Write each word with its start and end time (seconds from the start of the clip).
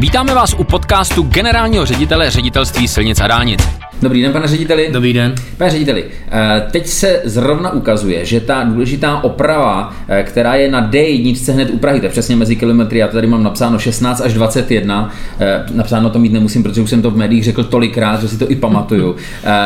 Vítáme 0.00 0.34
vás 0.34 0.54
u 0.58 0.64
podcastu 0.64 1.22
generálního 1.22 1.86
ředitele 1.86 2.30
ředitelství 2.30 2.88
silnic 2.88 3.20
a 3.20 3.26
dálnic. 3.26 3.68
Dobrý 4.02 4.22
den, 4.22 4.32
pane 4.32 4.48
řediteli. 4.48 4.88
Dobrý 4.92 5.12
den. 5.12 5.34
Pane 5.56 5.70
řediteli, 5.70 6.04
eh, 6.30 6.66
teď 6.70 6.86
se 6.86 7.22
zrovna 7.24 7.70
ukazuje, 7.70 8.24
že 8.24 8.40
ta 8.40 8.64
důležitá 8.64 9.24
oprava, 9.24 9.94
eh, 10.08 10.22
která 10.22 10.54
je 10.54 10.70
na 10.70 10.80
D1 10.90 11.52
hned 11.52 11.70
u 11.70 11.78
Prahy, 11.78 12.00
to 12.00 12.06
je 12.06 12.10
přesně 12.10 12.36
mezi 12.36 12.56
kilometry, 12.56 12.98
já 12.98 13.06
to 13.06 13.12
tady 13.12 13.26
mám 13.26 13.42
napsáno 13.42 13.78
16 13.78 14.20
až 14.20 14.34
21, 14.34 15.10
eh, 15.40 15.64
napsáno 15.74 16.10
to 16.10 16.18
mít 16.18 16.32
nemusím, 16.32 16.62
protože 16.62 16.80
už 16.80 16.90
jsem 16.90 17.02
to 17.02 17.10
v 17.10 17.16
médiích 17.16 17.44
řekl 17.44 17.64
tolikrát, 17.64 18.20
že 18.20 18.28
si 18.28 18.38
to 18.38 18.50
i 18.50 18.56
pamatuju. 18.56 19.16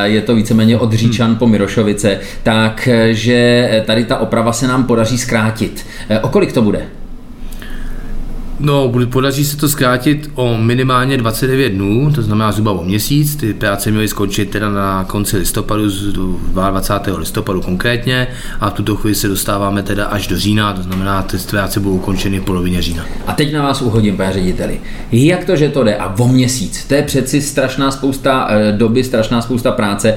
Je 0.05 0.21
to 0.21 0.35
víceméně 0.35 0.79
od 0.79 0.93
Říčan 0.93 1.37
po 1.37 1.47
Mirošovice, 1.47 2.21
takže 2.43 3.69
tady 3.87 4.05
ta 4.05 4.17
oprava 4.17 4.53
se 4.53 4.67
nám 4.67 4.85
podaří 4.85 5.19
zkrátit. 5.19 5.87
O 6.23 6.29
kolik 6.29 6.53
to 6.53 6.63
bude? 6.63 6.87
No, 8.61 8.93
podaří 9.13 9.45
se 9.45 9.57
to 9.57 9.69
zkrátit 9.69 10.31
o 10.35 10.57
minimálně 10.57 11.17
29 11.17 11.71
dnů, 11.71 12.13
to 12.15 12.23
znamená 12.23 12.53
zhruba 12.53 12.73
o 12.73 12.85
měsíc. 12.85 13.37
Ty 13.37 13.55
práce 13.55 13.91
měly 13.91 14.09
skončit 14.09 14.51
teda 14.51 14.71
na 14.71 15.05
konci 15.05 15.37
listopadu, 15.37 15.89
22. 16.53 17.19
listopadu 17.19 17.63
konkrétně, 17.63 18.27
a 18.61 18.71
v 18.71 18.73
tuto 18.73 18.97
chvíli 18.97 19.15
se 19.15 19.29
dostáváme 19.29 19.83
teda 19.83 20.05
až 20.05 20.27
do 20.27 20.39
října, 20.39 20.73
to 20.73 20.83
znamená, 20.83 21.23
ty 21.23 21.37
práce 21.51 21.81
budou 21.81 21.95
ukončeny 21.95 22.41
v 22.41 22.45
polovině 22.45 22.83
října. 22.83 23.05
A 23.27 23.33
teď 23.33 23.53
na 23.53 23.63
vás 23.63 23.83
uhodím, 23.83 24.17
pane 24.17 24.33
řediteli. 24.33 24.81
Jak 25.13 25.45
to, 25.45 25.57
že 25.57 25.69
to 25.69 25.85
jde 25.85 25.97
a 25.97 26.15
o 26.19 26.29
měsíc? 26.29 26.85
To 26.85 26.95
je 26.95 27.03
přeci 27.03 27.41
strašná 27.41 27.91
spousta 27.91 28.49
eh, 28.51 28.73
doby, 28.73 29.05
strašná 29.05 29.43
spousta 29.43 29.73
práce. 29.73 30.17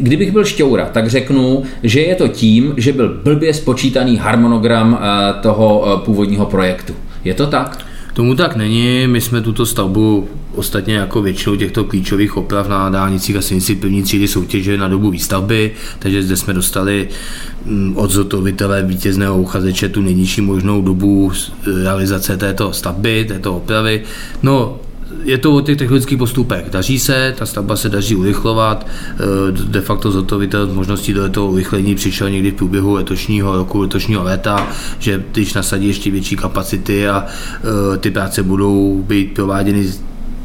Kdybych 0.00 0.32
byl 0.32 0.44
šťoura, 0.44 0.86
tak 0.86 1.10
řeknu, 1.10 1.62
že 1.82 2.00
je 2.00 2.14
to 2.14 2.28
tím, 2.28 2.74
že 2.76 2.92
byl 2.92 3.20
blbě 3.24 3.54
spočítaný 3.54 4.16
harmonogram 4.16 4.98
eh, 5.00 5.42
toho 5.42 5.84
eh, 5.86 6.04
původního 6.04 6.46
projektu. 6.46 6.94
Je 7.26 7.34
to 7.34 7.46
tak? 7.46 7.86
Tomu 8.14 8.34
tak 8.34 8.56
není, 8.56 9.06
my 9.06 9.20
jsme 9.20 9.40
tuto 9.40 9.66
stavbu 9.66 10.28
ostatně 10.54 10.94
jako 10.94 11.22
většinou 11.22 11.56
těchto 11.56 11.84
klíčových 11.84 12.36
oprav 12.36 12.68
na 12.68 12.90
dálnicích 12.90 13.36
a 13.36 13.42
silnici 13.42 13.74
první 13.74 14.02
třídy 14.02 14.28
soutěže 14.28 14.78
na 14.78 14.88
dobu 14.88 15.10
výstavby, 15.10 15.72
takže 15.98 16.22
zde 16.22 16.36
jsme 16.36 16.54
dostali 16.54 17.08
mm, 17.64 17.96
od 17.96 18.10
zotovitele 18.10 18.82
vítězného 18.82 19.38
uchazeče 19.38 19.88
tu 19.88 20.02
nejnižší 20.02 20.40
možnou 20.40 20.82
dobu 20.82 21.32
realizace 21.82 22.36
této 22.36 22.72
stavby, 22.72 23.24
této 23.28 23.56
opravy. 23.56 24.02
No, 24.42 24.80
je 25.24 25.38
to 25.38 25.54
o 25.54 25.60
těch 25.60 25.76
technických 25.76 26.18
postupech. 26.18 26.70
Daří 26.70 26.98
se, 26.98 27.34
ta 27.38 27.46
stavba 27.46 27.76
se 27.76 27.88
daří 27.88 28.16
urychlovat, 28.16 28.86
eh, 28.86 29.52
de 29.52 29.80
facto 29.80 30.10
zhotovitel 30.10 30.66
možností 30.66 31.12
do 31.12 31.28
toho 31.28 31.46
urychlení 31.46 31.94
přišel 31.94 32.30
někdy 32.30 32.50
v 32.50 32.54
průběhu 32.54 32.94
letošního 32.94 33.56
roku, 33.56 33.80
letošního 33.80 34.22
léta, 34.22 34.68
že 34.98 35.24
když 35.32 35.54
nasadí 35.54 35.86
ještě 35.86 36.10
větší 36.10 36.36
kapacity 36.36 37.08
a 37.08 37.26
eh, 37.26 37.98
ty 37.98 38.10
práce 38.10 38.42
budou 38.42 39.04
být 39.08 39.34
prováděny 39.34 39.92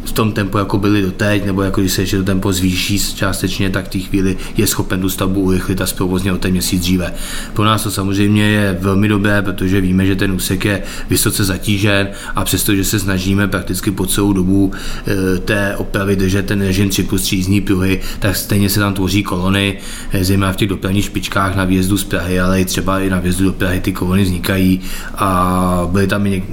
v 0.06 0.12
tom 0.12 0.32
tempu, 0.32 0.58
jako 0.58 0.78
byli 0.78 1.02
doteď, 1.02 1.46
nebo 1.46 1.62
jako 1.62 1.82
když 1.82 1.94
se 1.94 2.02
ještě 2.02 2.18
to 2.18 2.24
tempo 2.24 2.54
zvýší 2.54 3.00
částečně, 3.16 3.70
tak 3.70 3.86
v 3.86 3.90
té 3.90 4.00
chvíli 4.00 4.38
je 4.58 4.68
schopen 4.68 5.02
tu 5.02 5.10
stavbu 5.10 5.42
urychlit 5.42 5.82
a 5.82 5.86
zprovozně 5.86 6.34
o 6.34 6.38
ten 6.38 6.52
měsíc 6.52 6.82
dříve. 6.82 7.14
Pro 7.54 7.66
nás 7.66 7.84
to 7.84 7.92
samozřejmě 7.92 8.44
je 8.44 8.78
velmi 8.82 9.08
dobré, 9.08 9.42
protože 9.42 9.82
víme, 9.82 10.06
že 10.06 10.16
ten 10.16 10.32
úsek 10.32 10.66
je 10.66 10.84
vysoce 11.10 11.44
zatížen 11.44 12.08
a 12.36 12.44
přestože 12.44 12.86
se 12.86 13.00
snažíme 13.00 13.48
prakticky 13.48 13.92
po 13.92 14.06
celou 14.06 14.34
dobu 14.34 14.72
e, 15.08 15.38
té 15.40 15.76
opravy 15.78 16.16
držet 16.16 16.46
ten 16.46 16.62
režim 16.62 16.90
3 16.90 17.04
plus 17.04 17.22
3 17.22 17.36
jízdní 17.36 17.62
pruhy, 17.62 18.02
tak 18.20 18.36
stejně 18.36 18.70
se 18.70 18.80
tam 18.80 18.94
tvoří 18.94 19.24
kolony, 19.24 19.78
e, 20.12 20.24
zejména 20.24 20.54
v 20.54 20.56
těch 20.56 20.70
dopravních 20.70 21.06
špičkách 21.06 21.56
na 21.56 21.66
výjezdu 21.66 21.98
z 21.98 22.04
Prahy, 22.04 22.40
ale 22.40 22.62
i 22.62 22.66
třeba 22.66 23.00
i 23.00 23.10
na 23.10 23.20
výjezdu 23.20 23.46
do 23.46 23.54
Prahy 23.54 23.80
ty 23.80 23.92
kolony 23.94 24.24
vznikají 24.24 24.82
a 25.16 25.88
byly 25.92 26.08
tam 26.08 26.28
i 26.28 26.44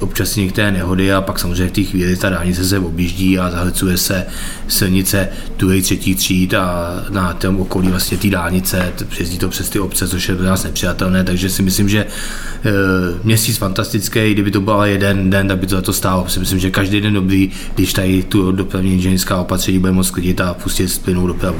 občas 0.00 0.36
některé 0.36 0.72
nehody 0.72 1.12
a 1.12 1.20
pak 1.20 1.38
samozřejmě 1.38 1.66
v 1.66 1.72
té 1.72 1.82
chvíli 1.82 2.16
ta 2.16 2.30
dálnice 2.30 2.64
se 2.64 2.78
objíždí 2.78 3.38
a 3.38 3.50
zahlecuje 3.50 3.96
se 3.96 4.26
silnice 4.68 5.28
druhé, 5.58 5.82
třetí 5.82 6.14
tříd 6.14 6.54
a 6.54 6.94
na 7.10 7.32
tom 7.34 7.60
okolí 7.60 7.88
vlastně 7.88 8.18
té 8.18 8.30
dálnice, 8.30 8.92
přezdí 9.08 9.38
to 9.38 9.48
přes 9.48 9.68
ty 9.68 9.78
obce, 9.78 10.08
což 10.08 10.28
je 10.28 10.34
pro 10.34 10.44
nás 10.44 10.64
nepřijatelné, 10.64 11.24
takže 11.24 11.50
si 11.50 11.62
myslím, 11.62 11.88
že 11.88 12.06
měsíc 13.24 13.56
fantastický, 13.56 14.32
kdyby 14.32 14.50
to 14.50 14.60
byl 14.60 14.80
jeden 14.84 15.30
den, 15.30 15.48
tak 15.48 15.58
by 15.58 15.66
to 15.66 15.76
za 15.76 15.82
to 15.82 15.92
stálo. 15.92 16.28
Si 16.28 16.40
myslím, 16.40 16.58
že 16.58 16.70
každý 16.70 17.00
den 17.00 17.14
dobrý, 17.14 17.50
když 17.74 17.92
tady 17.92 18.22
tu 18.22 18.52
dopravní 18.52 18.92
inženýrská 18.92 19.40
opatření 19.40 19.78
bude 19.78 19.92
moc 19.92 20.10
klidit 20.10 20.40
a 20.40 20.54
pustit 20.54 21.02
plynou 21.04 21.26
dopravu. 21.26 21.56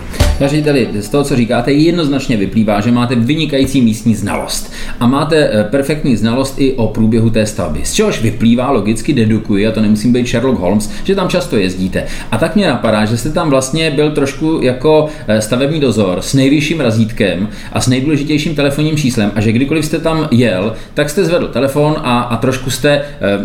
Řediteli, 0.46 0.88
z 1.00 1.08
toho, 1.08 1.24
co 1.24 1.36
říkáte, 1.36 1.72
jednoznačně 1.72 2.36
vyplývá, 2.36 2.80
že 2.80 2.92
máte 2.92 3.14
vynikající 3.14 3.80
místní 3.80 4.14
znalost 4.14 4.72
a 5.00 5.06
máte 5.06 5.36
e, 5.36 5.64
perfektní 5.64 6.16
znalost 6.16 6.54
i 6.58 6.72
o 6.72 6.86
průběhu 6.86 7.30
té 7.30 7.46
stavby. 7.46 7.80
Z 7.84 7.92
čehož 7.92 8.22
vyplývá, 8.22 8.70
logicky 8.70 9.12
dedukuji, 9.12 9.66
a 9.66 9.72
to 9.72 9.80
nemusím 9.80 10.12
být 10.12 10.28
Sherlock 10.28 10.58
Holmes, 10.58 10.90
že 11.04 11.14
tam 11.14 11.28
často 11.28 11.56
jezdíte. 11.56 12.04
A 12.30 12.38
tak 12.38 12.56
mě 12.56 12.66
napadá, 12.66 13.04
že 13.04 13.16
jste 13.16 13.30
tam 13.30 13.50
vlastně 13.50 13.90
byl 13.90 14.10
trošku 14.10 14.60
jako 14.62 15.08
eh, 15.28 15.40
stavební 15.40 15.80
dozor 15.80 16.18
s 16.20 16.34
nejvyšším 16.34 16.80
razítkem 16.80 17.48
a 17.72 17.80
s 17.80 17.86
nejdůležitějším 17.86 18.54
telefonním 18.54 18.96
číslem 18.96 19.32
a 19.34 19.40
že 19.40 19.52
kdykoliv 19.52 19.84
jste 19.84 19.98
tam 19.98 20.28
jel, 20.30 20.74
tak 20.96 21.10
jste 21.10 21.24
zvedl 21.24 21.48
telefon 21.48 21.96
a, 22.02 22.20
a 22.20 22.36
trošku 22.36 22.70
jste, 22.70 22.90
eh, 22.90 23.38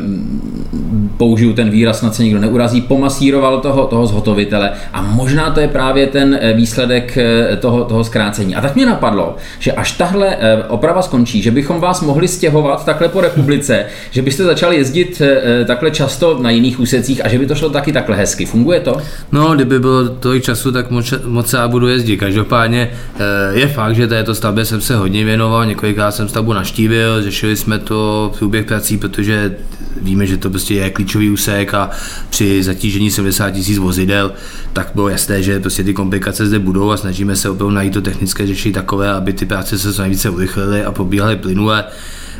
použiju 1.21 1.53
ten 1.53 1.69
výraz, 1.69 1.99
snad 1.99 2.15
se 2.15 2.23
nikdo 2.23 2.39
neurazí, 2.39 2.81
pomasíroval 2.81 3.61
toho, 3.61 3.85
toho 3.85 4.07
zhotovitele 4.07 4.71
a 4.93 5.01
možná 5.01 5.51
to 5.51 5.59
je 5.59 5.67
právě 5.67 6.07
ten 6.07 6.39
eh, 6.41 6.53
výsledek 6.53 7.17
toho, 7.59 7.83
toho 7.83 8.03
zkrácení. 8.03 8.55
A 8.55 8.61
tak 8.61 8.75
mě 8.75 8.85
napadlo, 8.85 9.35
že 9.59 9.71
až 9.71 9.91
tahle 9.91 10.37
oprava 10.67 11.01
skončí, 11.01 11.41
že 11.41 11.51
bychom 11.51 11.79
vás 11.79 12.01
mohli 12.01 12.27
stěhovat 12.27 12.85
takhle 12.85 13.09
po 13.09 13.21
republice, 13.21 13.85
že 14.11 14.21
byste 14.21 14.43
začali 14.43 14.61
začal 14.61 14.73
jezdit 14.73 15.21
eh, 15.21 15.41
eh, 15.43 15.65
takhle 15.65 15.91
často 15.91 16.37
na 16.41 16.49
jiných 16.49 16.79
úsecích 16.79 17.25
a 17.25 17.29
že 17.29 17.39
by 17.39 17.45
to 17.45 17.55
šlo 17.55 17.69
taky 17.69 17.91
takhle 17.91 18.15
hezky. 18.15 18.45
Funguje 18.45 18.79
to? 18.79 18.97
No, 19.31 19.55
kdyby 19.55 19.79
bylo 19.79 20.09
tolik 20.09 20.43
času, 20.43 20.71
tak 20.71 20.91
moc, 20.91 21.13
moc 21.25 21.53
já 21.53 21.67
budu 21.67 21.87
jezdit. 21.87 22.17
Každopádně 22.17 22.91
eh, 23.19 23.59
je 23.59 23.67
fakt, 23.67 23.95
že 23.95 24.07
této 24.07 24.35
stavbě 24.35 24.65
jsem 24.65 24.81
se 24.81 24.95
hodně 24.95 25.25
věnoval, 25.25 25.65
několikrát 25.65 26.11
jsem 26.11 26.29
stavbu 26.29 26.53
naštívil, 26.53 27.23
řešili 27.23 27.55
jsme 27.55 27.79
to 27.79 28.31
v 28.35 28.39
průběh 28.39 28.65
prací, 28.65 28.97
protože 28.97 29.55
víme, 30.01 30.25
že 30.25 30.37
to 30.37 30.49
prostě 30.49 30.73
je 30.73 30.81
klíčový 31.11 31.29
úsek 31.29 31.73
a 31.73 31.89
při 32.29 32.63
zatížení 32.63 33.11
70 33.11 33.51
tisíc 33.51 33.77
vozidel, 33.77 34.33
tak 34.73 34.91
bylo 34.95 35.09
jasné, 35.09 35.43
že 35.43 35.59
prostě 35.59 35.83
ty 35.83 35.93
komplikace 35.93 36.47
zde 36.47 36.59
budou 36.59 36.91
a 36.91 36.97
snažíme 36.97 37.35
se 37.35 37.49
opravdu 37.49 37.75
najít 37.75 37.93
to 37.93 38.01
technické 38.01 38.47
řešení 38.47 38.73
takové, 38.73 39.11
aby 39.11 39.33
ty 39.33 39.45
práce 39.45 39.79
se 39.79 39.93
co 39.93 40.01
nejvíce 40.01 40.29
urychlily 40.29 40.83
a 40.83 40.91
probíhaly 40.91 41.35
plynule. 41.35 41.83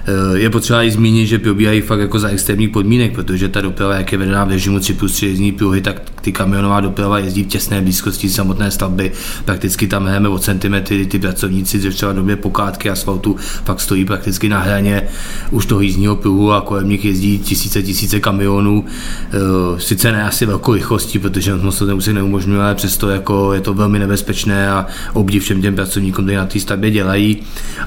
Eh, 0.06 0.40
je 0.40 0.50
potřeba 0.50 0.84
i 0.84 0.92
zmínit, 0.92 1.28
že 1.28 1.40
probíhají 1.40 1.82
fakt 1.82 2.00
jako 2.00 2.20
za 2.20 2.28
extrémních 2.28 2.70
podmínek, 2.70 3.14
protože 3.14 3.50
ta 3.50 3.62
doprava, 3.62 3.96
jak 3.96 4.12
je 4.12 4.18
vedená 4.18 4.46
v 4.46 4.50
režimu 4.50 4.80
3 4.80 4.94
plus 4.94 5.14
3 5.14 5.26
jezdní 5.28 5.52
pruhy, 5.52 5.82
tak 5.82 6.02
ty 6.22 6.32
kamionová 6.32 6.80
doprava 6.80 7.20
jezdí 7.20 7.44
v 7.44 7.48
těsné 7.48 7.82
blízkosti 7.82 8.30
samotné 8.30 8.72
stavby. 8.72 9.12
Prakticky 9.46 9.88
tam 9.88 10.06
hrajeme 10.06 10.30
o 10.30 10.40
centimetry, 10.40 11.06
ty 11.06 11.20
pracovníci 11.20 11.80
ze 11.80 11.90
třeba 11.90 12.14
době 12.14 12.36
pokátky 12.36 12.90
asfaltu 12.90 13.36
fakt 13.40 13.80
stojí 13.80 14.06
prakticky 14.06 14.50
na 14.50 14.60
hraně 14.60 15.08
už 15.52 15.66
toho 15.66 15.82
jízdního 15.82 16.16
pruhu 16.16 16.52
a 16.52 16.62
kolem 16.62 16.90
nich 16.90 17.06
jezdí 17.06 17.40
tisíce, 17.40 17.84
tisíce 17.84 18.20
kamionů. 18.20 18.86
Eh, 18.86 19.80
sice 19.80 20.12
ne 20.12 20.24
asi 20.24 20.46
velkou 20.46 20.74
rychlostí, 20.74 21.20
protože 21.20 21.56
moc 21.56 21.78
to 21.78 21.86
už 21.86 22.08
neumožňuje, 22.08 22.62
ale 22.62 22.76
přesto 22.76 23.10
jako 23.10 23.54
je 23.54 23.62
to 23.62 23.74
velmi 23.74 24.00
nebezpečné 24.00 24.70
a 24.70 24.86
obdiv 25.14 25.44
všem 25.44 25.62
těm 25.62 25.76
pracovníkům, 25.76 26.26
kteří 26.26 26.38
na 26.38 26.46
té 26.46 26.60
stavbě 26.60 26.92
dělají. 26.92 27.38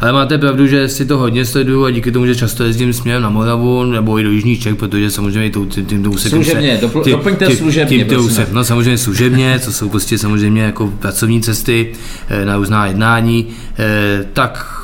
Ale 0.01 0.13
máte 0.13 0.39
pravdu, 0.39 0.67
že 0.67 0.89
si 0.89 1.07
to 1.07 1.19
hodně 1.19 1.45
sleduju 1.45 1.85
a 1.85 1.91
díky 1.91 2.04
tomu, 2.13 2.27
že 2.27 2.35
často 2.35 2.65
jezdím 2.65 2.93
směrem 2.93 3.23
na 3.23 3.31
Moravu 3.31 3.85
nebo 3.85 4.19
i 4.19 4.23
do 4.23 4.31
Jižních 4.31 4.63
Čech, 4.63 4.75
protože 4.75 5.11
samozřejmě 5.11 5.51
tím, 5.51 5.69
tím, 5.69 5.87
tím 5.87 6.15
úsekem 6.15 6.45
služebně, 6.45 6.79
se, 6.81 6.89
tím, 7.05 7.13
doplňte 7.13 7.47
tím, 7.47 7.57
služebně, 7.57 8.05
tím, 8.05 8.19
úsek, 8.19 8.53
no 8.53 8.65
samozřejmě 8.65 8.99
služebně, 8.99 9.59
co 9.59 9.73
jsou 9.73 9.89
prostě 9.89 10.19
samozřejmě 10.19 10.63
jako 10.63 10.87
pracovní 10.87 11.43
cesty 11.43 11.93
eh, 12.29 12.45
na 12.45 12.57
různá 12.57 12.87
jednání, 12.87 13.47
eh, 13.79 14.25
tak 14.33 14.81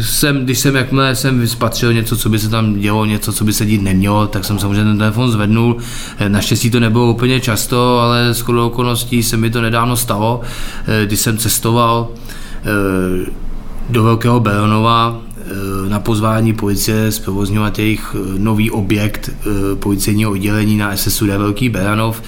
jsem, 0.00 0.44
když 0.44 0.58
jsem 0.58 0.76
jakmile 0.76 1.16
jsem 1.16 1.48
spatřil 1.48 1.92
něco, 1.92 2.16
co 2.16 2.28
by 2.28 2.38
se 2.38 2.48
tam 2.48 2.80
dělo, 2.80 3.04
něco, 3.04 3.32
co 3.32 3.44
by 3.44 3.52
se 3.52 3.66
dít 3.66 3.82
nemělo, 3.82 4.26
tak 4.26 4.44
jsem 4.44 4.58
samozřejmě 4.58 4.84
ten 4.84 4.98
telefon 4.98 5.30
zvednul. 5.30 5.76
Eh, 6.18 6.28
naštěstí 6.28 6.70
to 6.70 6.80
nebylo 6.80 7.10
úplně 7.10 7.40
často, 7.40 7.98
ale 7.98 8.28
s 8.34 8.48
okolností 8.48 9.22
se 9.22 9.36
mi 9.36 9.50
to 9.50 9.62
nedávno 9.62 9.96
stalo, 9.96 10.40
když 11.04 11.20
jsem 11.20 11.38
cestoval 11.38 12.08
do 13.90 14.02
Velkého 14.02 14.40
Beronova 14.40 15.20
na 15.88 16.00
pozvání 16.00 16.52
policie 16.52 17.12
zprovozňovat 17.12 17.78
jejich 17.78 18.16
eh, 18.18 18.38
nový 18.38 18.70
objekt 18.70 19.30
eh, 19.30 19.76
policejního 19.76 20.30
oddělení 20.30 20.76
na 20.76 20.96
SSUD 20.96 21.28
Velký 21.28 21.68
Beranov, 21.68 22.22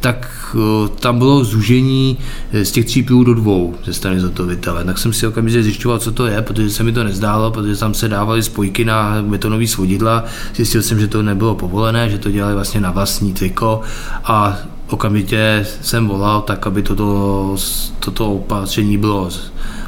tak 0.00 0.56
tam 1.00 1.18
bylo 1.18 1.44
zúžení 1.44 2.18
z 2.52 2.70
těch 2.70 2.84
tří 2.84 3.02
půl 3.02 3.24
do 3.24 3.34
dvou 3.34 3.74
ze 3.84 3.92
strany 3.92 4.20
zotovitele. 4.20 4.84
Tak 4.84 4.98
jsem 4.98 5.12
si 5.12 5.26
okamžitě 5.26 5.62
zjišťoval, 5.62 5.98
co 5.98 6.12
to 6.12 6.26
je, 6.26 6.42
protože 6.42 6.70
se 6.70 6.82
mi 6.82 6.92
to 6.92 7.04
nezdálo, 7.04 7.50
protože 7.50 7.76
tam 7.76 7.94
se 7.94 8.08
dávaly 8.08 8.42
spojky 8.42 8.84
na 8.84 9.22
betonové 9.22 9.66
svodidla. 9.66 10.24
Zjistil 10.54 10.82
jsem, 10.82 11.00
že 11.00 11.08
to 11.08 11.22
nebylo 11.22 11.54
povolené, 11.54 12.10
že 12.10 12.18
to 12.18 12.30
dělali 12.30 12.54
vlastně 12.54 12.80
na 12.80 12.90
vlastní 12.90 13.32
triko 13.32 13.80
a 14.24 14.58
okamžitě 14.90 15.66
jsem 15.82 16.08
volal 16.08 16.40
tak, 16.42 16.66
aby 16.66 16.82
toto, 16.82 17.56
toto 17.98 18.32
opatření 18.32 18.98
bylo 18.98 19.30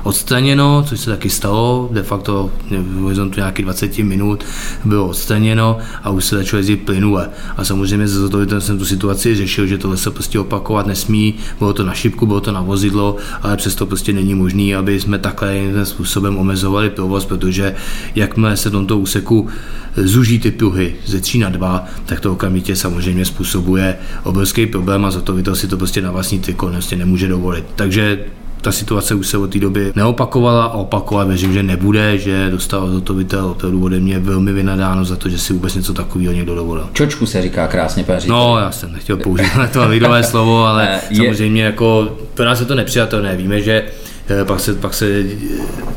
odstraněno, 0.06 0.84
což 0.88 1.00
se 1.00 1.10
taky 1.10 1.30
stalo, 1.30 1.88
de 1.92 2.02
facto 2.02 2.50
v 2.70 3.00
horizontu 3.00 3.40
nějakých 3.40 3.64
20 3.64 3.98
minut 3.98 4.44
bylo 4.84 5.08
odstraněno 5.08 5.78
a 6.02 6.10
už 6.10 6.24
se 6.24 6.36
začalo 6.36 6.58
jezdit 6.58 6.76
plynule. 6.76 7.30
A 7.56 7.64
samozřejmě 7.64 8.08
ze 8.08 8.20
zhotovitel 8.20 8.60
jsem 8.60 8.78
tu 8.78 8.84
situaci 8.84 9.34
řešil, 9.34 9.66
že 9.66 9.78
tohle 9.78 9.96
se 9.96 10.10
prostě 10.10 10.38
opakovat 10.38 10.86
nesmí, 10.86 11.34
bylo 11.58 11.72
to 11.72 11.84
na 11.84 11.94
šipku, 11.94 12.26
bylo 12.26 12.40
to 12.40 12.52
na 12.52 12.60
vozidlo, 12.60 13.16
ale 13.42 13.56
přesto 13.56 13.86
prostě 13.86 14.12
není 14.12 14.34
možné, 14.34 14.76
aby 14.76 15.00
jsme 15.00 15.18
takhle 15.18 15.56
jiným 15.56 15.86
způsobem 15.86 16.38
omezovali 16.38 16.90
provoz, 16.90 17.24
protože 17.24 17.74
jakmile 18.14 18.56
se 18.56 18.68
v 18.68 18.72
tomto 18.72 18.98
úseku 18.98 19.48
zuží 19.96 20.38
ty 20.38 20.50
pruhy 20.50 20.94
ze 21.06 21.20
3 21.20 21.38
na 21.38 21.48
2, 21.48 21.86
tak 22.06 22.20
to 22.20 22.32
okamžitě 22.32 22.76
samozřejmě 22.76 23.24
způsobuje 23.24 23.96
obrovský 24.24 24.66
problém 24.66 25.04
a 25.04 25.10
zhotovitel 25.10 25.54
si 25.54 25.68
to 25.68 25.76
prostě 25.76 26.02
na 26.02 26.10
vlastní 26.10 26.40
triko 26.40 26.66
prostě 26.66 26.96
nemůže 26.96 27.28
dovolit. 27.28 27.64
Takže 27.76 28.18
ta 28.66 28.72
situace 28.72 29.14
už 29.14 29.26
se 29.26 29.38
od 29.38 29.52
té 29.52 29.58
doby 29.58 29.92
neopakovala 29.94 30.64
a 30.64 30.72
opakovat 30.72 31.28
věřím, 31.28 31.52
že 31.52 31.62
nebude, 31.62 32.18
že 32.18 32.50
dostal 32.50 32.90
zhotovitel 32.90 33.46
opravdu 33.46 33.84
ode 33.84 34.00
mě 34.00 34.18
velmi 34.18 34.52
vynadáno 34.52 35.04
za 35.04 35.16
to, 35.16 35.28
že 35.28 35.38
si 35.38 35.52
vůbec 35.52 35.74
něco 35.74 35.94
takového 35.94 36.32
někdo 36.32 36.54
dovolil. 36.54 36.88
Čočku 36.92 37.26
se 37.26 37.42
říká 37.42 37.66
krásně, 37.66 38.04
paří. 38.04 38.28
No, 38.28 38.58
já 38.58 38.70
jsem 38.70 38.92
nechtěl 38.92 39.16
použít 39.16 39.46
to 39.72 39.88
lidové 39.88 40.22
slovo, 40.22 40.66
ale 40.66 41.00
je... 41.10 41.16
samozřejmě 41.16 41.62
jako 41.64 42.16
pro 42.34 42.44
nás 42.44 42.60
je 42.60 42.66
to 42.66 42.74
nepřijatelné. 42.74 43.36
Víme, 43.36 43.60
že 43.60 43.84
Eh, 43.84 44.05
pak, 44.44 44.60
se, 44.60 44.74
pak, 44.74 44.94
se, 44.94 45.24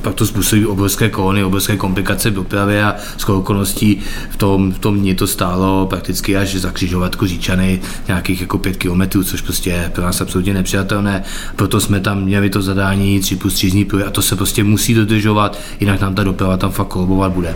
pak 0.01 0.15
to 0.15 0.25
způsobí 0.25 0.65
obrovské 0.65 1.09
kolony, 1.09 1.43
obrovské 1.43 1.77
komplikace 1.77 2.29
v 2.29 2.33
dopravě 2.33 2.83
a 2.83 2.95
z 3.17 3.29
okolností 3.29 3.99
v 4.29 4.37
tom, 4.37 4.71
v 4.71 4.79
tom 4.79 4.99
dní 4.99 5.15
to 5.15 5.27
stálo 5.27 5.85
prakticky 5.85 6.37
až 6.37 6.55
za 6.55 6.71
křižovatku 6.71 7.25
Říčany 7.25 7.81
nějakých 8.07 8.41
jako 8.41 8.57
pět 8.57 8.77
kilometrů, 8.77 9.23
což 9.23 9.41
prostě 9.41 9.69
je 9.69 9.91
pro 9.93 10.03
nás 10.03 10.21
absolutně 10.21 10.53
nepřijatelné. 10.53 11.23
Proto 11.55 11.81
jsme 11.81 11.99
tam 11.99 12.23
měli 12.23 12.49
to 12.49 12.61
zadání 12.61 13.19
3 13.19 13.35
plus 13.35 13.53
3 13.53 13.71
dní 13.71 13.87
a 14.07 14.09
to 14.09 14.21
se 14.21 14.35
prostě 14.35 14.63
musí 14.63 14.93
dodržovat, 14.93 15.59
jinak 15.79 16.01
nám 16.01 16.15
ta 16.15 16.23
doprava 16.23 16.57
tam 16.57 16.71
fakt 16.71 16.87
kolobovat 16.87 17.31
bude. 17.31 17.55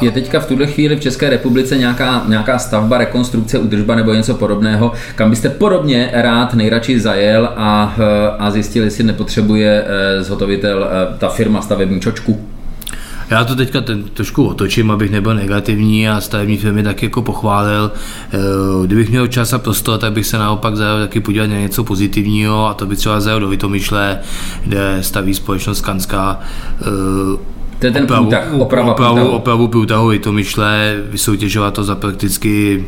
Je 0.00 0.10
teďka 0.10 0.40
v 0.40 0.46
tuhle 0.46 0.66
chvíli 0.66 0.96
v 0.96 1.00
České 1.00 1.30
republice 1.30 1.76
nějaká, 1.76 2.24
nějaká 2.28 2.58
stavba, 2.58 2.98
rekonstrukce, 2.98 3.58
udržba 3.58 3.94
nebo 3.94 4.12
něco 4.12 4.34
podobného, 4.34 4.92
kam 5.14 5.30
byste 5.30 5.48
podobně 5.48 6.10
rád 6.12 6.54
nejradši 6.54 7.00
zajel 7.00 7.52
a, 7.56 7.94
eh, 7.98 8.36
a 8.38 8.50
zjistil, 8.50 8.84
jestli 8.84 9.04
nepotřebuje 9.04 9.84
eh, 9.86 10.03
zhotovitel, 10.20 10.88
eh, 10.90 11.18
ta 11.18 11.28
firma 11.28 11.62
stavební 11.62 12.00
čočku? 12.00 12.48
Já 13.30 13.44
to 13.44 13.56
teďka 13.56 13.80
ten, 13.80 14.02
trošku 14.02 14.46
otočím, 14.46 14.90
abych 14.90 15.10
nebyl 15.10 15.34
negativní 15.34 16.08
a 16.08 16.20
stavební 16.20 16.56
firmy 16.56 16.82
tak 16.82 17.02
jako 17.02 17.22
pochválil. 17.22 17.92
Eh, 18.32 18.38
kdybych 18.86 19.10
měl 19.10 19.26
čas 19.26 19.52
a 19.52 19.58
prostor, 19.58 19.98
tak 19.98 20.12
bych 20.12 20.26
se 20.26 20.38
naopak 20.38 20.76
zajel 20.76 21.00
taky 21.00 21.20
podívat 21.20 21.46
na 21.46 21.56
něco 21.56 21.84
pozitivního 21.84 22.66
a 22.66 22.74
to 22.74 22.86
by 22.86 22.96
třeba 22.96 23.20
zajel 23.20 23.40
do 23.40 23.48
Vitomyšle, 23.48 24.18
kde 24.64 24.98
staví 25.00 25.34
společnost 25.34 25.80
Kanská 25.80 26.40
eh, 26.80 27.54
to 27.78 27.86
je 27.86 27.92
ten 27.92 28.04
opravu, 28.04 28.24
průtah, 28.24 28.54
oprava 28.54 28.92
opravu, 28.92 29.14
průtahu. 29.14 29.36
opravu 29.36 29.68
průtahu 29.68 30.08
Vitomyšle, 30.08 30.96
vysoutěžovat 31.10 31.74
to 31.74 31.84
za 31.84 31.94
prakticky 31.94 32.84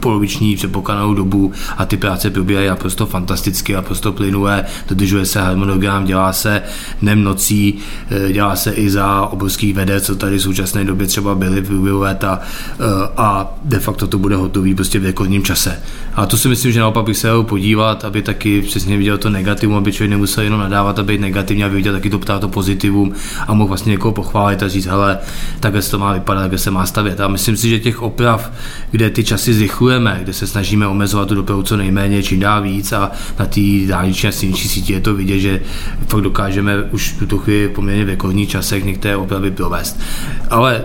poloviční 0.00 0.56
předpokládanou 0.56 1.14
dobu 1.14 1.52
a 1.76 1.84
ty 1.84 1.96
práce 1.96 2.30
probíhají 2.30 2.68
naprosto 2.68 3.06
fantasticky, 3.06 3.72
naprosto 3.72 4.12
plynulé, 4.12 4.64
dodržuje 4.88 5.26
se 5.26 5.40
harmonogram, 5.40 6.04
dělá 6.04 6.32
se 6.32 6.62
dnem 7.02 7.24
nocí, 7.24 7.78
eh, 8.10 8.32
dělá 8.32 8.56
se 8.56 8.72
i 8.72 8.90
za 8.90 9.26
obrovský 9.26 9.72
vede, 9.72 10.00
co 10.00 10.16
tady 10.16 10.38
v 10.38 10.42
současné 10.42 10.84
době 10.84 11.06
třeba 11.06 11.34
byly 11.34 11.60
v 11.60 11.66
průběhu 11.66 12.00
léta 12.00 12.40
eh, 12.40 12.84
a 13.16 13.54
de 13.64 13.78
facto 13.78 14.06
to 14.06 14.18
bude 14.18 14.36
hotový 14.36 14.74
prostě 14.74 14.98
v 14.98 15.04
rekordním 15.04 15.42
čase. 15.42 15.82
A 16.14 16.26
to 16.26 16.36
si 16.36 16.48
myslím, 16.48 16.72
že 16.72 16.80
naopak 16.80 17.04
bych 17.04 17.16
se 17.16 17.26
měl 17.26 17.42
podívat, 17.42 18.04
aby 18.04 18.22
taky 18.22 18.62
přesně 18.62 18.96
viděl 18.96 19.18
to 19.18 19.30
negativum, 19.30 19.76
aby 19.76 19.92
člověk 19.92 20.10
nemusel 20.10 20.44
jenom 20.44 20.60
nadávat 20.60 20.98
a 20.98 21.02
být 21.02 21.20
negativní, 21.20 21.64
aby 21.64 21.76
viděl 21.76 21.92
taky 21.92 22.10
to 22.10 22.18
ptát 22.18 22.40
to 22.40 22.48
pozitivum 22.48 23.12
a 23.46 23.54
mohl 23.54 23.68
vlastně 23.68 23.90
někoho 23.90 24.12
pochválit 24.12 24.62
a 24.62 24.68
říct, 24.68 24.86
hele, 24.86 25.18
takhle 25.60 25.82
to 25.82 25.98
má 25.98 26.12
vypadat, 26.12 26.40
takhle 26.40 26.58
se 26.58 26.70
má 26.70 26.86
stavět. 26.86 27.20
A 27.20 27.28
myslím 27.28 27.56
si, 27.56 27.68
že 27.68 27.78
těch 27.78 28.02
oprav, 28.02 28.52
kde 28.90 29.10
ty 29.10 29.24
časy 29.24 29.54
zrychlujeme, 29.72 30.20
kde 30.22 30.32
se 30.32 30.46
snažíme 30.46 30.86
omezovat 30.86 31.28
tu 31.28 31.34
dopravu 31.34 31.62
co 31.62 31.76
nejméně, 31.76 32.22
čím 32.22 32.40
dá 32.40 32.60
víc 32.60 32.92
a 32.92 33.10
na 33.38 33.46
té 33.46 33.60
dálniční 33.86 34.28
a 34.28 34.32
silniční 34.32 34.68
síti 34.70 34.92
je 34.92 35.00
to 35.00 35.14
vidět, 35.14 35.38
že 35.38 35.60
fakt 36.08 36.20
dokážeme 36.20 36.82
už 36.82 37.12
v 37.12 37.18
tuto 37.18 37.38
chvíli 37.38 37.68
poměrně 37.68 38.04
v 38.04 38.08
rekordních 38.08 38.48
časech 38.48 38.84
některé 38.84 39.16
opravy 39.16 39.50
provést. 39.50 40.00
Ale 40.50 40.84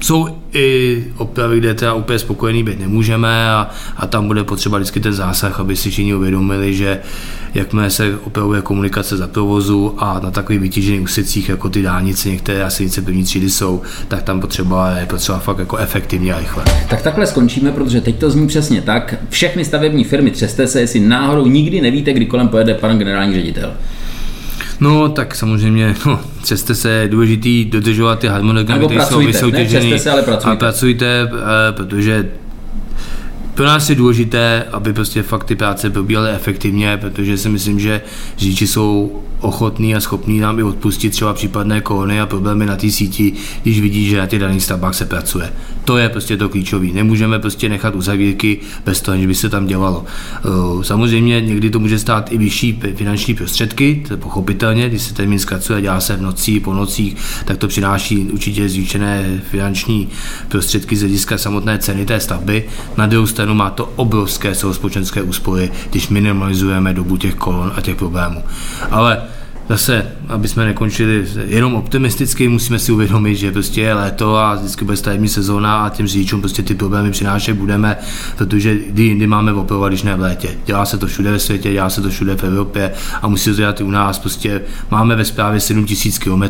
jsou 0.00 0.38
i 0.52 1.04
opravy, 1.16 1.58
kde 1.58 1.74
teda 1.74 1.94
úplně 1.94 2.18
spokojený 2.18 2.64
být 2.64 2.80
nemůžeme 2.80 3.50
a, 3.50 3.70
a 3.96 4.06
tam 4.06 4.26
bude 4.26 4.44
potřeba 4.44 4.78
vždycky 4.78 5.00
ten 5.00 5.12
zásah, 5.12 5.60
aby 5.60 5.76
si 5.76 5.90
všichni 5.90 6.14
uvědomili, 6.14 6.74
že 6.74 7.00
jakmile 7.54 7.90
se 7.90 8.18
opravuje 8.24 8.62
komunikace 8.62 9.16
za 9.16 9.26
provozu 9.26 9.94
a 9.98 10.20
na 10.22 10.30
takových 10.30 10.60
vytížených 10.60 11.02
úsecích, 11.02 11.48
jako 11.48 11.68
ty 11.68 11.82
dálnice, 11.82 12.28
některé 12.28 12.64
asi 12.64 12.76
silnice 12.76 13.02
první 13.02 13.24
třídy 13.24 13.50
jsou, 13.50 13.82
tak 14.08 14.22
tam 14.22 14.40
potřeba 14.40 14.90
je 14.90 15.06
potřeba 15.06 15.38
fakt 15.38 15.58
jako 15.58 15.76
efektivně 15.76 16.34
a 16.34 16.38
rychle. 16.38 16.64
Tak 16.88 17.02
takhle 17.02 17.26
skončíme, 17.26 17.72
protože 17.72 18.00
teď 18.00 18.18
to 18.18 18.30
zní 18.30 18.46
přesně 18.46 18.82
tak. 18.82 19.14
Všechny 19.28 19.64
stavební 19.64 20.04
firmy 20.04 20.30
třeste 20.30 20.66
se, 20.66 20.80
jestli 20.80 21.00
náhodou 21.00 21.46
nikdy 21.46 21.80
nevíte, 21.80 22.12
kdy 22.12 22.26
kolem 22.26 22.48
pojede 22.48 22.74
pan 22.74 22.98
generální 22.98 23.34
ředitel. 23.34 23.72
No, 24.80 25.08
tak 25.08 25.34
samozřejmě, 25.34 25.94
no, 26.06 26.20
ceste 26.42 26.74
se 26.74 26.90
je 26.90 27.08
důležitý 27.08 27.64
dodržovat 27.64 28.18
ty 28.18 28.26
harmonogramy, 28.28 28.86
které 28.86 29.06
jsou 29.06 29.18
vysoutěžené. 29.18 29.96
ale 30.12 30.22
pracujte. 30.22 30.50
A 30.50 30.56
pracujte, 30.56 31.06
eh, 31.22 31.72
protože 31.72 32.28
pro 33.54 33.64
nás 33.64 33.90
je 33.90 33.96
důležité, 33.96 34.64
aby 34.72 34.92
prostě 34.92 35.22
fakt 35.22 35.44
ty 35.44 35.54
práce 35.56 35.90
probíhaly 35.90 36.30
efektivně, 36.30 36.96
protože 36.96 37.38
si 37.38 37.48
myslím, 37.48 37.80
že 37.80 38.00
řidiči 38.38 38.66
jsou 38.66 39.22
ochotný 39.42 39.94
a 39.94 40.00
schopný 40.00 40.40
nám 40.40 40.58
i 40.58 40.62
odpustit 40.62 41.10
třeba 41.10 41.34
případné 41.34 41.80
kolony 41.80 42.20
a 42.20 42.26
problémy 42.26 42.66
na 42.66 42.76
té 42.76 42.90
síti, 42.90 43.32
když 43.62 43.80
vidí, 43.80 44.06
že 44.06 44.18
na 44.18 44.26
těch 44.26 44.40
daných 44.40 44.62
stavbách 44.62 44.94
se 44.94 45.04
pracuje. 45.04 45.52
To 45.84 45.96
je 45.96 46.08
prostě 46.08 46.36
to 46.36 46.48
klíčové. 46.48 46.86
Nemůžeme 46.86 47.38
prostě 47.38 47.68
nechat 47.68 47.94
uzavírky 47.94 48.58
bez 48.86 49.00
toho, 49.00 49.18
že 49.18 49.26
by 49.26 49.34
se 49.34 49.48
tam 49.48 49.66
dělalo. 49.66 50.04
Eh, 50.38 50.84
samozřejmě 50.84 51.40
někdy 51.40 51.70
to 51.70 51.78
může 51.78 51.98
stát 51.98 52.32
i 52.32 52.38
vyšší 52.38 52.80
finanční 52.94 53.34
prostředky, 53.34 54.04
to 54.08 54.14
je 54.14 54.16
pochopitelně, 54.16 54.88
když 54.88 55.02
se 55.02 55.14
termín 55.14 55.38
zkracuje, 55.38 55.82
dělá 55.82 56.00
se 56.00 56.16
v 56.16 56.22
noci, 56.22 56.60
po 56.60 56.74
nocích, 56.74 57.16
tak 57.44 57.56
to 57.58 57.68
přináší 57.68 58.18
určitě 58.18 58.68
zvýšené 58.68 59.40
finanční 59.50 60.08
prostředky 60.48 60.96
z 60.96 61.00
hlediska 61.00 61.38
samotné 61.38 61.78
ceny 61.78 62.06
té 62.06 62.20
stavby. 62.20 62.64
Na 62.96 63.06
druhou 63.06 63.26
stranu 63.26 63.54
má 63.54 63.70
to 63.70 63.92
obrovské 63.96 64.54
celospočenské 64.54 65.22
úspory, 65.22 65.70
když 65.90 66.08
minimalizujeme 66.08 66.94
dobu 66.94 67.16
těch 67.16 67.34
kolon 67.34 67.72
a 67.76 67.80
těch 67.80 67.96
problémů. 67.96 68.42
Ale 68.90 69.22
zase, 69.68 70.06
aby 70.28 70.48
jsme 70.48 70.64
nekončili 70.64 71.26
jenom 71.46 71.74
optimisticky, 71.74 72.48
musíme 72.48 72.78
si 72.78 72.92
uvědomit, 72.92 73.36
že 73.36 73.52
prostě 73.52 73.80
je 73.80 73.94
léto 73.94 74.36
a 74.36 74.54
vždycky 74.54 74.84
bude 74.84 74.96
stavební 74.96 75.28
sezóna 75.28 75.84
a 75.84 75.88
těm 75.88 76.06
řidičům 76.06 76.40
prostě 76.40 76.62
ty 76.62 76.74
problémy 76.74 77.10
přinášet 77.10 77.54
budeme, 77.54 77.96
protože 78.38 78.78
kdy 78.86 79.02
jindy 79.02 79.26
máme 79.26 79.52
opravovat, 79.52 79.88
když 79.88 80.02
ne 80.02 80.16
v 80.16 80.20
létě. 80.20 80.48
Dělá 80.66 80.84
se 80.84 80.98
to 80.98 81.06
všude 81.06 81.30
ve 81.32 81.38
světě, 81.38 81.72
dělá 81.72 81.90
se 81.90 82.02
to 82.02 82.10
všude 82.10 82.36
v 82.36 82.44
Evropě 82.44 82.92
a 83.22 83.28
musí 83.28 83.50
to 83.50 83.56
dělat 83.56 83.80
i 83.80 83.84
u 83.84 83.90
nás. 83.90 84.18
Prostě 84.18 84.60
máme 84.90 85.16
ve 85.16 85.24
správě 85.24 85.60
7000 85.60 86.18
km 86.18 86.42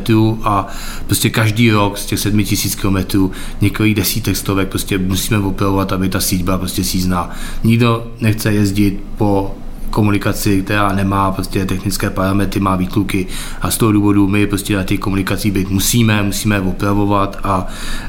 a 0.44 0.66
prostě 1.06 1.30
každý 1.30 1.70
rok 1.70 1.98
z 1.98 2.06
těch 2.06 2.20
7000 2.20 2.74
km 2.74 3.30
několik 3.60 3.96
desítek 3.96 4.36
stovek 4.36 4.68
prostě 4.68 4.98
musíme 4.98 5.38
opravovat, 5.38 5.92
aby 5.92 6.08
ta 6.08 6.20
síť 6.20 6.44
byla 6.44 6.58
prostě 6.58 6.84
sízná. 6.84 7.30
Nikdo 7.64 8.12
nechce 8.20 8.52
jezdit 8.52 9.00
po 9.16 9.54
komunikaci, 9.92 10.62
která 10.62 10.92
nemá 10.92 11.32
prostě 11.32 11.66
technické 11.66 12.10
parametry, 12.10 12.60
má 12.60 12.76
výtluky 12.76 13.26
a 13.60 13.70
z 13.70 13.76
toho 13.78 13.92
důvodu 13.92 14.28
my 14.28 14.46
prostě 14.46 14.76
na 14.76 14.84
těch 14.84 15.00
komunikacích 15.00 15.52
být 15.52 15.70
musíme, 15.70 16.22
musíme 16.22 16.54
je 16.54 16.60
opravovat 16.60 17.38
a 17.44 17.66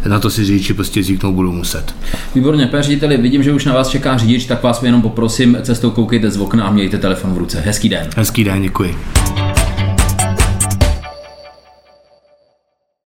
na 0.08 0.20
to 0.20 0.30
si 0.30 0.46
řidiči 0.46 0.74
prostě 0.74 1.04
zvyknout 1.04 1.36
budou 1.36 1.52
muset. 1.52 1.96
Výborně, 2.36 2.68
pane 2.68 2.84
řediteli, 2.84 3.18
vidím, 3.18 3.44
že 3.44 3.52
už 3.52 3.66
na 3.66 3.74
vás 3.74 3.88
čeká 3.88 4.18
řidič, 4.18 4.46
tak 4.46 4.64
vás 4.64 4.84
jenom 4.84 5.02
poprosím, 5.02 5.58
cestou 5.62 5.92
koukejte 5.92 6.32
z 6.32 6.38
okna 6.38 6.66
a 6.66 6.72
mějte 6.72 6.98
telefon 6.98 7.34
v 7.34 7.38
ruce. 7.38 7.62
Hezký 7.66 7.90
den. 7.90 8.10
Hezký 8.16 8.44
den, 8.44 8.62
děkuji. 8.62 8.96